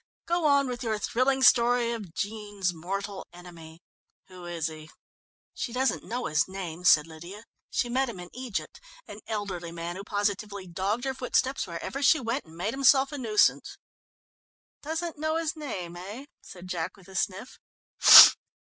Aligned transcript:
"Go 0.25 0.47
on 0.47 0.67
with 0.67 0.81
your 0.81 0.97
thrilling 0.97 1.43
story 1.43 1.91
of 1.91 2.11
Jean's 2.15 2.73
mortal 2.73 3.23
enemy. 3.31 3.83
Who 4.29 4.47
is 4.47 4.65
he?" 4.65 4.89
"She 5.53 5.71
doesn't 5.71 6.03
know 6.03 6.25
his 6.25 6.47
name," 6.47 6.85
said 6.85 7.05
Lydia. 7.05 7.43
"She 7.69 7.87
met 7.87 8.09
him 8.09 8.19
in 8.19 8.31
Egypt 8.33 8.81
an 9.07 9.19
elderly 9.27 9.71
man 9.71 9.97
who 9.97 10.03
positively 10.03 10.65
dogged 10.65 11.03
her 11.03 11.13
footsteps 11.13 11.67
wherever 11.67 12.01
she 12.01 12.19
went, 12.19 12.45
and 12.45 12.57
made 12.57 12.73
himself 12.73 13.11
a 13.11 13.17
nuisance." 13.19 13.77
"Doesn't 14.81 15.19
know 15.19 15.35
his 15.35 15.55
name, 15.55 15.95
eh?" 15.95 16.25
said 16.41 16.67
Jack 16.67 16.97
with 16.97 17.07
a 17.07 17.13
sniff. 17.15 17.59